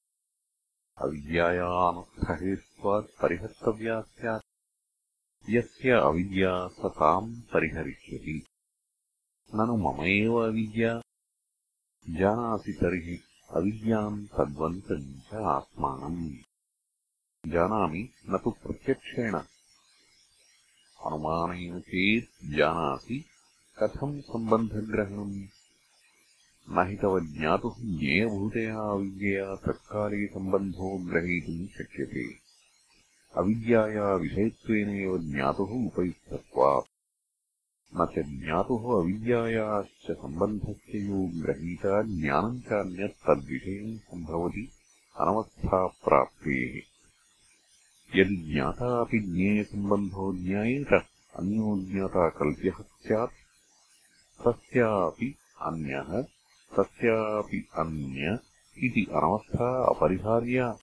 अविद्यायामर्थहेत्वात् 0.97 3.05
परिहर्तव्या 3.05 4.01
स्यात्। 4.01 4.43
यस्य 5.49 5.91
अविद्या 5.91 6.67
स 6.67 6.81
ताम् 6.85 7.35
परिहरिष्यति 7.35 8.45
ननु 9.55 9.77
मम 9.77 10.03
एव 10.03 10.35
अविद्या। 10.35 11.01
जानासि 12.09 12.73
तर्हि 12.73 13.19
अविद्याम् 13.55 14.27
तद्वन्तम् 14.27 15.21
च 15.31 15.33
आत्मानम् 15.33 16.29
जानामि 17.51 18.09
न 18.29 18.37
तु 18.37 18.51
प्रत्यक्षेण। 18.51 19.35
अनुमानेन 21.05 21.79
चेत् 21.79 22.55
जानासि 22.57 23.25
कथम् 23.83 24.21
सम्बन्धग्रहणम्। 24.21 25.47
न 26.69 26.87
हि 26.87 26.95
तव 26.95 27.19
ज्ञातुः 27.19 27.75
ज्ञेयभूतया 27.99 28.79
अविद्यया 28.79 29.55
तत्काले 29.55 30.27
सम्बन्धो 30.27 30.97
ग्रहीतुम् 30.97 31.67
शक्यते। 31.67 32.33
अविद्याया 33.37 34.15
विषयत्वेन 34.15 34.89
एव 34.89 35.17
ज्ञातुः 35.17 35.69
उपयुक्तत्वात् 35.69 36.98
न 37.97 38.05
च 38.05 38.19
ज्ञातुः 38.19 38.83
अविद्यायाश्च 39.01 40.11
सम्बन्धस्य 40.11 40.99
यो 40.99 41.19
ग्रहीता 41.41 42.01
ज्ञानम् 42.01 42.61
च 42.61 42.73
अन्यत् 42.81 43.15
तद्विषयम् 43.27 43.97
सम्भवति 43.97 44.65
अनवस्थाप्राप्तेः। 45.21 46.75
यदि 48.19 48.35
ज्ञाता 48.53 49.01
अपि 49.01 49.19
ज्ञेयसम्बन्धो 49.19 50.33
ज्ञायेत 50.33 50.93
अन्यो 51.39 51.77
ज्ञाता 51.91 52.29
कल्प्यः 52.29 52.81
स्यात् 52.81 53.41
तस्यापि 54.45 55.35
अन्यः 55.61 56.21
तस्यापि 56.77 57.67
अन्य 57.77 58.39
इति 58.87 59.07
अनवस्था 59.11 59.69
अपरिहार्या। 59.89 60.73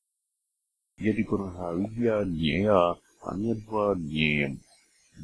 यदि 1.03 1.23
पुनः 1.23 1.59
अविद्या 1.69 2.23
ज्ञेया 2.23 2.79
अन्यद्वा 3.33 3.95
ज्ञेयम् 3.95 4.57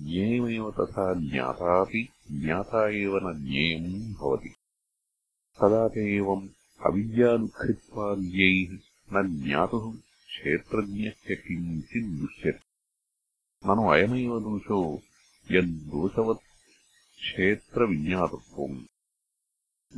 ज्ञेयमेव 0.04 0.70
तथा 0.80 1.06
ज्ञातापि 1.24 2.02
ज्ञाता 2.44 2.82
एव 3.02 3.18
न 3.24 3.34
ज्ञेयम् 3.44 3.90
भवति 4.20 4.54
तदा 5.60 5.82
च 5.96 6.06
एवम् 6.18 6.48
अविद्यादुःखित्वाद्यैः 6.90 8.72
न 9.14 9.24
ज्ञातुः 9.44 9.86
क्षेत्रज्ञस्य 10.32 11.36
किञ्चित् 11.46 12.14
दृश्यते 12.22 12.66
ननु 13.70 13.84
अयमेव 13.96 14.34
दोषो 14.48 14.80
यद्दोषवत् 15.56 16.44
क्षेत्रविज्ञातत्वम् 17.22 18.78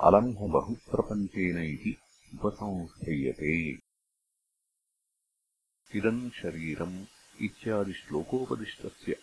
अलम्भबहुप्रपञ्चेन 0.00 1.58
इति 1.58 1.96
उपसंस्थ्यते। 2.34 3.78
इदम् 5.94 6.30
शरीरम् 6.30 7.04
इत्यादिश्लोकोपदिष्टस्य 7.40 9.16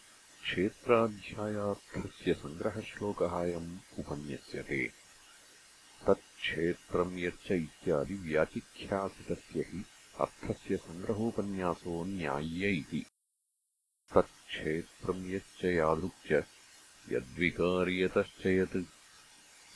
क्षेत्राध्यायार्थस्य 0.50 2.34
सङ्ग्रहश्लोकः 2.34 3.34
अयम् 3.40 3.72
उपन्यस्यते। 4.02 4.82
तत्क्षेत्रम् 6.06 7.20
यच्च 7.20 7.52
इत्यादि 7.52 8.16
व्याचिख्यासितस्य 8.24 9.66
हि 9.70 9.82
अर्थस्य 10.26 10.78
सङ्ग्रहोपन्यासो 10.86 11.94
न्याय्य 12.14 12.72
इति 12.80 13.02
तत्क्षेत्रम् 14.14 15.30
यच्च 15.32 15.66
यादृक् 15.66 16.32
यद्विकार्यतश्च 17.14 18.46
यत् 18.46 18.78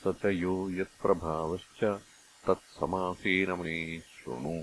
स 0.00 0.14
च 0.22 0.32
यो 0.42 0.54
यत्प्रभावश्च 0.80 1.84
तत्समासेन 2.46 3.52
मे 3.60 3.76
शृणु। 4.00 4.56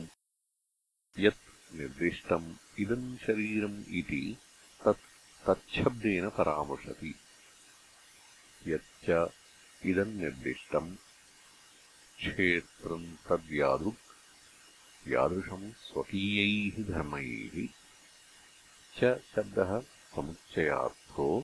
यत् 1.26 1.47
निर्दिष्टम् 1.76 2.54
इदम् 2.80 3.17
शरीरम् 3.26 3.80
इति 4.02 4.24
तत् 4.84 5.11
तच्छब्देन 5.49 6.30
परामृशति। 6.30 7.15
यच्च 8.67 9.34
इदम् 9.86 10.13
निर्दिष्टम्। 10.13 10.95
क्षेत्रम् 12.17 13.15
तद्यादृक्। 13.15 14.01
यादृशम् 15.08 15.71
स्वकीयैः 15.71 16.84
धर्मैः। 16.84 17.67
च 18.97 19.21
शब्दः 19.36 19.80
समुच्चयार्थो। 20.15 21.43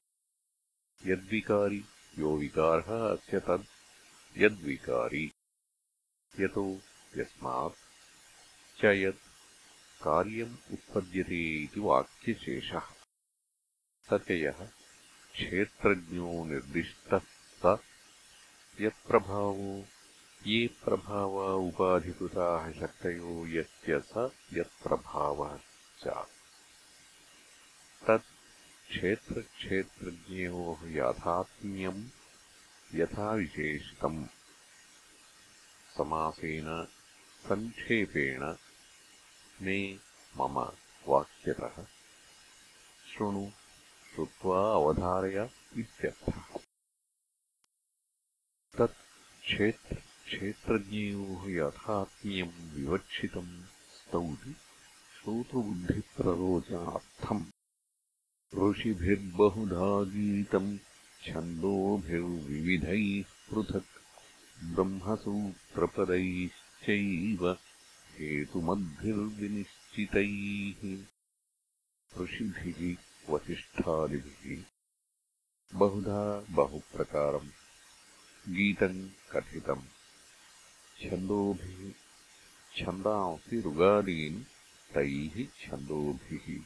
यद्विकारि 1.06 1.84
यो 2.20 2.38
विकारः 2.38 3.12
अस्य 3.12 3.40
तद्। 3.40 3.66
यद्विकारि 4.38 5.32
यतो 6.40 6.82
यस्मात्। 7.18 7.76
च 8.82 8.86
यत् 8.86 9.28
कार्यम् 10.04 10.58
उत्पद्यते 10.72 11.64
इति 11.64 11.80
वाक्यशेषः 11.80 12.97
सत्ययः 14.10 14.68
क्षेत्रज्ञो 15.34 16.46
निर्दिष्टः 16.46 17.22
स 17.64 17.78
यत्प्रभावो 18.82 19.86
ये 20.48 20.68
प्रभावा 20.68 21.54
उपाधिकृताः 21.54 22.72
शक्तयो 22.72 23.48
यस्य 23.48 24.00
स 24.00 24.32
यत्प्रभावः 24.54 25.60
च। 26.04 26.26
तत् 28.08 28.26
क्षेत्रक्षेत्रज्ञयोः 28.90 30.90
याथात्म्यम् 30.90 32.06
यथा 32.96 33.34
विशेषितम् 33.34 34.26
समासेन 35.98 36.88
सङ्क्षेपेण 37.50 38.56
मे 39.62 40.00
मम 40.38 40.72
वाक्यतः। 41.08 41.86
शृणु 43.12 43.52
श्रुत्वा 44.18 44.74
अवधारय 44.74 45.50
इत्यर्थः। 45.78 46.60
तत् 48.78 48.96
क्षेत्रक्षेत्रज्ञयोः 49.42 51.52
यथात्म्यम् 51.52 52.50
विवक्षितम् 52.50 53.64
स्तौति 53.64 54.56
श्रोतृबुद्धिप्ररोचनार्थम्। 55.14 57.46
ऋषिभिर्बहुधा 58.56 60.04
गीतम् 60.04 60.78
छन्दोभिर्विविधैः 61.24 63.26
पृथक् 63.52 64.04
ब्रह्मसूत्रपदैश्चैव 64.64 67.58
हेतुमद्भिर्विनिश्चितैः। 68.14 71.06
ऋषिभिः 72.24 73.07
वसिष्ठादिभिः 73.30 74.64
बहुधा 75.76 76.46
बहुप्रकारम् 76.50 77.50
गीतम् 78.50 79.10
कथितम्। 79.32 79.84
छन्दोभिः 81.02 81.94
छन्दांसि 82.78 83.60
ऋगादीन् 83.60 84.44
तैः 84.94 85.48
छन्दोभिः 85.62 86.64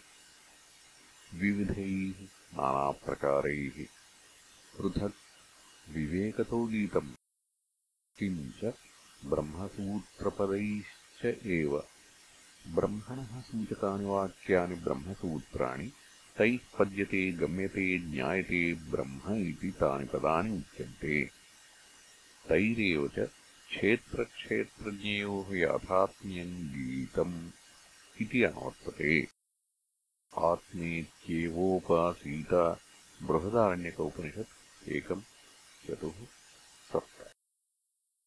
विविधैः 1.40 2.28
नानाप्रकारैः 2.54 3.86
पृथक् 4.78 5.90
विवेकतो 5.90 6.66
गीतम्। 6.66 7.16
किञ्च 8.20 8.74
ब्रह्मसूत्रपदैश्च 9.26 11.46
एव। 11.46 11.84
ब्रह्मणः 12.68 13.42
सूचकानि 13.42 14.06
वाक्यानि 14.06 14.76
ब्रह्मसूत्राणि 14.76 15.92
तैः 16.38 16.60
पद्यते 16.80 17.32
गम्यते, 17.32 18.00
ज्ञायते, 18.00 18.74
ब्रह्म 18.74 19.48
इति 19.48 19.72
तानि 19.72 20.06
पदानि 20.06 20.58
उच्यन्ते। 20.58 21.30
तैरेव 22.48 23.08
च 23.08 23.30
क्षेत्रक्षेत्रज्ञयोः 23.70 25.58
याथात्म्यम् 25.58 26.50
गीतम् 26.50 27.50
इति 28.22 28.44
अनुवर्तते। 28.44 29.28
आत्मेत्येवोपासीत 30.38 32.78
बृहदारण्यक 33.24 34.00
उपनिषत् 34.00 34.90
एकम् 34.90 35.22
चतुः 35.88 36.14
सप्त। 36.94 37.32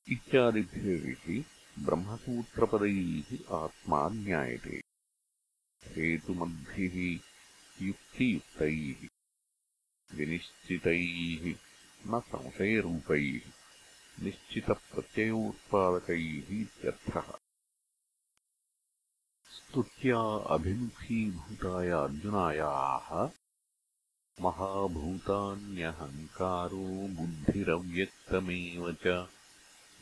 इत्यादिभिः 0.09 1.45
ब्रह्मसूत्रपदैः 1.79 3.65
आत्मा 3.65 4.09
ज्ञायते। 4.09 4.81
हेतुमद्भिः 5.85 7.34
युक्तियुक्तैः 7.83 9.09
विनिश्चितैः 10.17 11.55
न 12.07 12.21
संशयरूपैः 12.21 13.41
निश्चितप्रत्ययोत्पादकैः 14.23 16.61
इत्यर्थः। 16.61 17.35
स्तुत्या 19.51 20.55
अभिमुखीभूताय 20.55 21.89
अर्जुनायाः 21.89 23.31
महाभूतान्यहङ्कारो 24.41 27.09
बुद्धिरव्यक्तमेव 27.09 28.97
च 29.07 29.29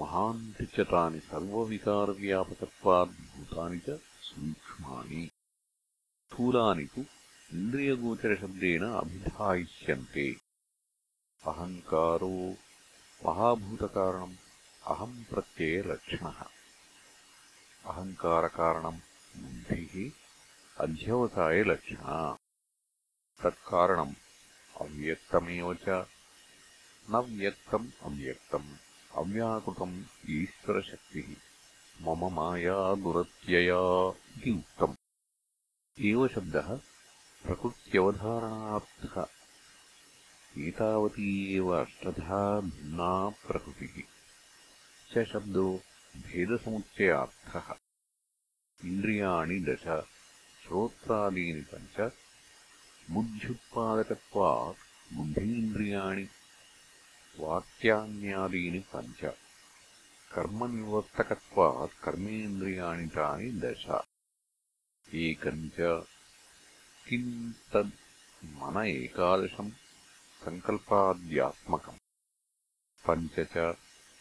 महान्ति 0.00 0.64
च 0.74 0.76
तानि 0.90 1.20
सर्वविकारव्यापकत्वाद्भूतानि 1.30 3.78
च 3.86 3.88
सूक्ष्माणि 4.28 5.22
स्थूलानि 5.28 6.86
तु 6.94 7.02
इन्द्रियगोचरशब्देन 7.56 8.84
अभिधायिष्यन्ते 9.02 10.26
अहङ्कारो 11.52 12.32
महाभूतकारणम् 13.26 14.36
अहम् 14.94 15.16
प्रत्ययलक्षणः 15.30 16.40
अहङ्कारकारणम् 17.92 19.00
बुद्धिः 19.42 19.94
अध्यवसायलक्षणा 20.84 22.18
तत्कारणम् 23.42 24.14
अव्यक्तमेव 24.84 25.72
च 25.86 26.04
न 27.08 27.24
व्यक्तम् 27.38 27.88
अव्यक्तम् 28.10 28.68
अव्याकृतम् 29.21 29.95
ईश्वरशक्तिः 30.35 31.29
मम 32.05 32.23
माया 32.35 32.77
दुरत्यया 33.03 33.81
इति 34.37 34.51
उक्तम् 34.59 34.95
एव 35.97 36.27
शब्दः 36.35 36.69
प्रकृत्यवधारणार्थः 37.43 39.15
एतावती 40.67 41.29
एव 41.57 41.69
अष्टधा 41.81 42.41
भिन्ना 42.69 43.11
प्रकृतिः 43.47 44.01
च 45.13 45.25
शब्दो 45.31 45.67
भेदसमुच्चयार्थः 46.27 47.73
इन्द्रियाणि 48.81 49.59
दश 49.69 49.85
श्रोत्रादीनि 50.63 51.61
पञ्च 51.73 51.97
बुद्ध्युत्पादकत्वात् 53.11 54.83
बुद्धीन्द्रियाणि 55.17 56.25
वाक्यान्यादीनि 57.39 58.79
पञ्च। 58.79 59.21
कर्मनिवर्तकत्वात् 60.33 62.03
कर्मेन्द्रियाणि 62.03 63.07
तानि 63.07 63.51
दश। 63.51 63.85
एकम् 65.13 65.69
च 65.69 65.79
किम् 67.07 67.53
तद् 67.73 67.91
मन 68.45 68.85
एकादशम् 68.85 69.71
सङ्कल्पाद्यात्मकम् 70.45 72.03
पञ्च 73.07 73.47
च 73.57 73.75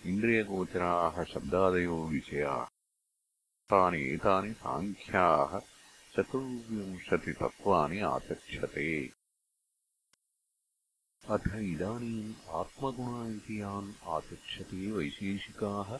इन्द्रियगोचराः 0.07 1.25
शब्दादयो 1.25 2.05
विषयाः। 2.05 2.65
तानि 3.71 4.03
एतानि 4.03 4.53
साङ्ख्याः 4.53 5.59
चतुर्विंशतितत्त्वानि 6.17 8.01
आचक्षते 8.01 9.22
अथ 11.31 11.55
इदानीम् 11.55 12.35
आत्मगुणा 12.49 13.37
इति 13.37 13.61
यान् 13.61 13.93
आचक्षते 14.07 14.91
वैशेषिकाः 14.91 15.99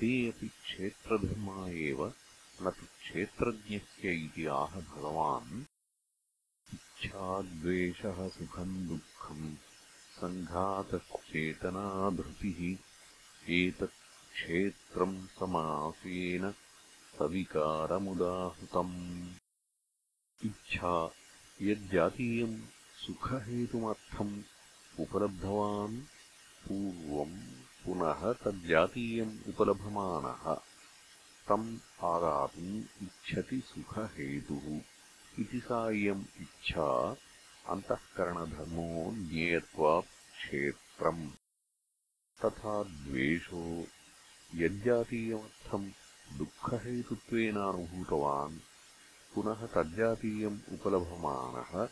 ते 0.00 0.28
अपि 0.28 0.48
क्षेत्रधर्मा 0.48 1.68
एव 1.68 2.12
न 2.62 2.70
तु 2.70 2.80
क्षेत्रज्ञस्य 2.86 4.24
इति 4.24 4.46
आह 4.46 4.66
भगवान्। 4.66 5.64
इच्छाद्वेषः 6.74 8.28
सुखम् 8.28 8.88
दुःखम् 8.88 9.56
सङ्घातश्चेतनाधृतिः 10.20 12.78
एतत् 13.50 14.32
क्षेत्रम् 14.32 15.26
समासेन 15.26 16.54
सविकारमुदाहृतम्। 17.18 19.28
इच्छा 20.44 21.10
यज्जातीयम् 21.62 22.60
सुखहेतुमर्थम् 23.06 24.42
उपलब्धवान् 25.00 26.00
पूर्वम् 26.68 27.40
पुनः 27.84 28.32
तज्जातीयम् 28.32 29.38
उपलभमानः। 29.48 30.54
तम् 31.48 31.78
आदातुम् 32.04 32.82
इच्छति 33.02 33.62
सुखहेतुः। 33.66 34.80
इति 35.38 35.60
सा 35.60 35.90
इयम् 35.90 36.24
इच्छा 36.40 37.16
अन्तःकरणधर्मो 37.68 39.12
ज्ञेयत्वात् 39.28 40.04
क्षेत्रम्। 40.04 41.30
तथा 42.44 42.82
द्वेषो 42.82 43.86
यज्जातीयमर्थम् 44.54 45.90
दुःखहेतुत्वेन 46.38 47.56
अनुभूतवान् 47.56 48.58
पुनः 49.34 49.66
तज्जातीयम् 49.66 50.58
उपलभमानः 50.72 51.88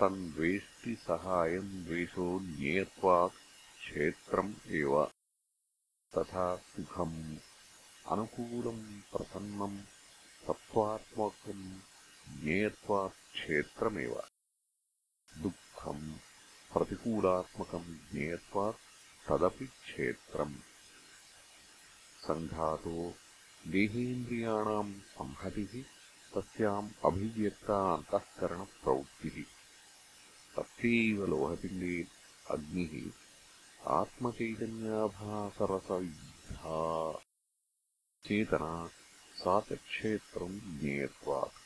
तम् 0.00 0.32
द्वेष्टि 0.32 0.94
सः 0.94 1.42
अयम् 1.42 1.84
द्वेषो 1.84 2.40
ज्ञेयत्वात् 2.40 3.32
क्षेत्रम् 3.78 4.54
एव। 4.68 5.04
तथा 6.18 6.56
सुखम् 6.56 7.36
अनुकूलम् 8.12 9.00
प्रसन्नम् 9.00 9.78
तत्त्वात्मकम् 10.46 11.78
ज्ञेयत्वात् 12.42 13.32
क्षेत्रमेव। 13.32 14.22
दुःखम् 15.38 16.12
प्रतिकूलात्मकम् 16.72 18.12
ज्ञेयत्वात् 18.12 18.76
तदपि 19.28 19.66
क्षेत्रम्। 19.66 20.54
सङ्घातो 22.20 23.14
देहेन्द्रियाणाम् 23.68 24.94
संहतिः 24.94 25.82
तस्याम् 26.34 26.90
अभिव्यक्ता 27.04 27.94
अन्तःकरणप्रवृत्तिः 27.94 29.59
तस्यैव 30.56 31.18
लोहपिण्डे 31.32 31.96
अग्निः 32.54 32.94
आत्मचैतन्याभासरसयुद्धा 33.98 36.78
चेतना 38.26 38.72
सा 39.40 39.54
च 39.68 39.70
क्षेत्रम् 39.90 40.58
ज्ञेयत्वात् 40.80 41.60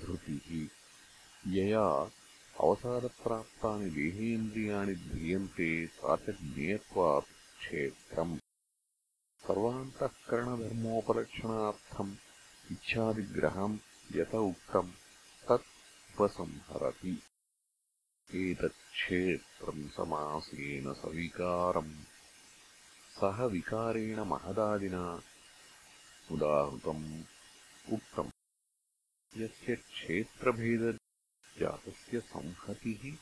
धृतिः 0.00 0.48
यया 1.56 1.86
अवसादप्राप्तानि 2.66 3.88
देहेन्द्रियाणि 3.96 4.94
ध्रियन्ते 5.08 5.70
सा 5.96 6.12
च 6.26 6.36
ज्ञेयत्वात् 6.42 7.34
क्षेत्रम्। 7.62 8.34
सर्वान्तःकरणधर्मोपलक्षणार्थम् 9.46 12.14
इच्छादिग्रहम् 12.72 13.76
यत 14.16 14.32
उक्तम् 14.34 14.90
तत् 15.48 15.68
उपसंहरति 16.14 17.14
एतच्छेत्रम् 18.34 19.88
समासेन 19.88 20.92
सविकारम्। 20.92 22.02
सह 23.10 23.44
विकारेण 23.44 24.20
महदादिना। 24.20 25.22
उदाहृतम् 26.30 27.22
उक्तम्। 27.92 28.30
यस्य 29.36 29.76
क्षेत्रभेदजातस्य 29.76 32.20
संहतिः। 32.20 33.16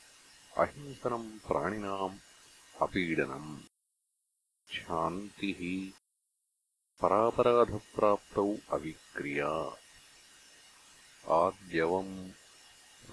अहिंसनम् 0.58 1.40
प्राणिनाम् 1.40 2.18
अपीडनम्। 2.82 3.60
शान्तिः 4.72 5.92
परापराधप्राप्तौ 7.04 8.56
अविक्रिया 8.72 9.78
आद्यवम् 11.30 12.32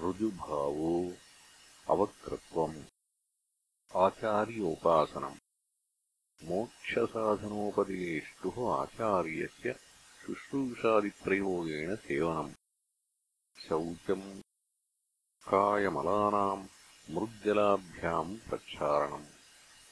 ऋजुभावो 0.03 1.12
अवक्रत्वम् 1.91 2.82
आचार्योपासनम्। 3.97 5.34
मोक्षसाधनोपदेष्टुः 6.45 8.80
आचार्यस्य 8.80 9.76
शुश्रूषादिप्रयोगेण 10.26 11.97
सेवनम्। 11.97 12.53
शौचम् 13.68 14.41
कायमलानाम् 15.49 16.66
मृज्जलाभ्याम् 17.11 18.38
प्रक्षालनम्। 18.38 19.26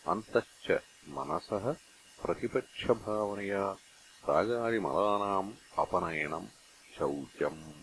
अन्तश्च 0.08 0.78
मनसः 1.08 1.76
प्रतिपक्षभावनया 2.22 3.76
रागादिमलानाम् 4.28 5.52
अपनयनम् 5.78 6.46
शौचम् 6.98 7.82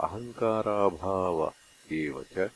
अहङ्काराभाव 0.00 1.52
एव 1.92 2.24
च 2.32 2.50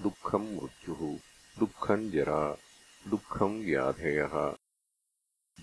दुःखम् 0.03 0.57
मृत्युः 0.57 1.19
दुःखम् 1.59 2.11
जरा 2.11 2.57
दुःखम् 3.09 3.65
व्याधयः। 3.65 4.57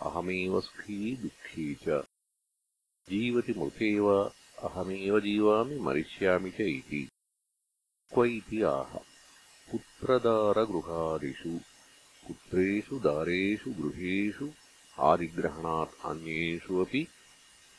अहमेव 0.09 0.53
सुखी 0.67 0.99
दुःखी 1.21 1.67
च 1.83 1.85
जीवति 3.07 3.53
मृते 3.59 3.91
वा 4.05 4.17
अहमेव 4.62 5.20
जीवामि 5.20 5.78
मरिष्यामि 5.78 6.50
च 6.50 6.60
इति 6.60 7.08
क्व 8.14 8.24
इति 8.24 8.62
आह। 8.62 8.98
पुत्रदारगृहादिषु 9.70 11.58
पुत्रेषु 12.26 12.98
दारेषु 12.98 13.70
गृहेषु 13.70 14.48
आदिग्रहणात् 15.00 16.06
अन्येषु 16.06 16.84
अपि 16.84 17.06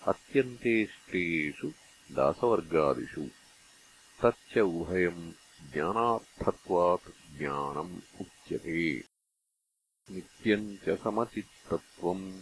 अत्यन्तेष्टेषु 0.08 1.72
दासवर्गादिषु। 2.12 3.28
तच्च 4.24 4.58
उभयम् 4.58 5.32
ज्ञानार्थत्वात् 5.74 7.38
ज्ञानम् 7.38 8.22
उच्यते। 8.22 9.04
नित्यम् 10.12 10.78
च 10.78 11.00
समचित्तत्वम् 11.04 12.42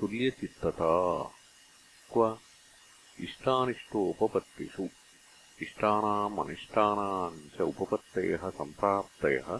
तुल्यचित्तता। 0.00 1.22
क्व 2.12 2.38
इष्टानिष्टोपपत्तिषु 3.22 4.88
इष्टानाम् 5.62 6.38
अनिष्टानाम् 6.38 7.48
च 7.50 7.60
उपपत्तयः 7.60 8.50
सम्प्राप्तयः 8.50 9.56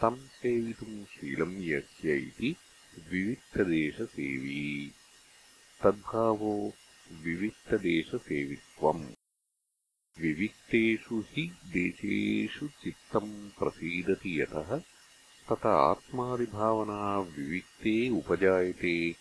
तम् 0.00 0.16
सेवितुम् 0.16 1.04
शीलम् 1.04 1.62
यस्य 1.62 2.16
इति 2.16 2.56
विविक्तदेशसेवी। 3.10 4.92
तद्भावो 5.82 6.72
विविक्तदेशसेवित्वम्। 7.12 9.06
विविक्तेषु 10.20 11.20
हि 11.20 11.52
देशेषु 11.64 12.68
चित्तम् 12.68 13.50
प्रसीदति 13.50 14.40
यतः। 14.40 14.82
तत 15.48 15.66
आत्मादिभावना 15.66 17.18
विविक्ते 17.18 18.08
उपजायते। 18.08 19.14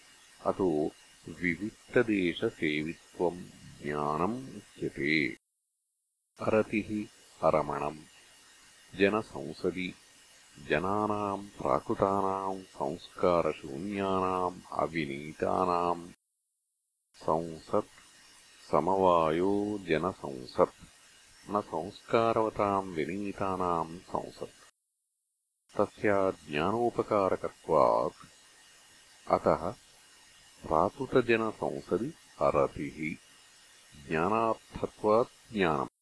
अतो 0.46 0.92
विविक्तदेशसेवित्वम् 1.30 3.46
ज्ञानम् 3.84 4.56
उच्यते। 4.56 5.38
अरतिः 6.40 7.08
अरमणम्। 7.48 8.00
जनसंसदि 8.96 9.94
जनानाम् 10.68 11.48
प्राकृतानाम् 11.58 12.62
संस्कारशून्यानाम् 12.80 14.58
अविनीतानाम् 14.84 16.04
संसत् 17.24 17.96
समवायो 18.72 19.54
जनसंसत् 19.90 20.82
न 21.52 21.62
संस्कारवताम् 21.72 22.94
विनीतानाम् 22.96 23.98
संसत्। 24.12 24.58
तस्या 25.78 26.20
ज्ञानोपकारकत्वात् 26.50 28.26
अतः 29.36 29.64
प्राकृतजनसंसदि 30.68 32.12
अरतिः 32.48 32.98
ज्ञानार्थत्वात् 34.10 35.34
ज्ञानम् 35.54 35.99